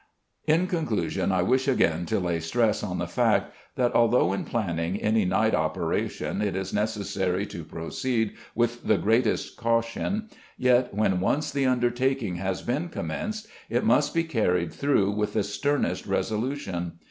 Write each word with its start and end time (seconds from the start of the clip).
_In 0.51 0.65
conclusion, 0.65 1.31
I 1.31 1.43
wish 1.43 1.67
again 1.67 2.07
to 2.07 2.19
lay 2.19 2.39
stress 2.39 2.81
on 2.81 2.97
the 2.97 3.05
fact 3.05 3.53
that 3.75 3.93
although 3.93 4.33
in 4.33 4.45
planning 4.45 4.97
any 4.97 5.25
night 5.25 5.53
operation 5.53 6.41
it 6.41 6.55
is 6.55 6.73
necessary 6.73 7.45
to 7.45 7.63
proceed 7.63 8.33
with 8.55 8.85
the 8.87 8.97
greatest 8.97 9.57
caution, 9.57 10.27
yet, 10.57 10.91
when 10.91 11.19
once 11.19 11.51
the 11.51 11.67
undertaking 11.67 12.37
has 12.37 12.63
been 12.63 12.89
commenced, 12.89 13.47
it 13.69 13.83
must 13.83 14.11
be 14.15 14.23
carried 14.23 14.73
through 14.73 15.11
with 15.11 15.33
the 15.33 15.43
sternest 15.43 16.07
resolution. 16.07 16.93